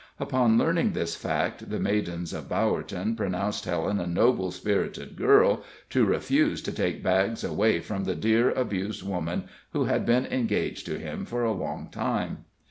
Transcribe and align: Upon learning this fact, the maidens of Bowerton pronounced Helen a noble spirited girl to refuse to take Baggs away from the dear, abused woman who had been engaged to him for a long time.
Upon 0.19 0.57
learning 0.57 0.93
this 0.93 1.15
fact, 1.15 1.69
the 1.69 1.79
maidens 1.79 2.33
of 2.33 2.49
Bowerton 2.49 3.15
pronounced 3.15 3.65
Helen 3.65 3.99
a 3.99 4.07
noble 4.07 4.49
spirited 4.49 5.15
girl 5.15 5.63
to 5.91 6.05
refuse 6.05 6.59
to 6.63 6.71
take 6.71 7.03
Baggs 7.03 7.43
away 7.43 7.81
from 7.81 8.05
the 8.05 8.15
dear, 8.15 8.49
abused 8.49 9.03
woman 9.07 9.43
who 9.73 9.83
had 9.83 10.03
been 10.03 10.25
engaged 10.25 10.87
to 10.87 10.97
him 10.97 11.23
for 11.23 11.43
a 11.43 11.51
long 11.53 11.87
time. 11.91 12.45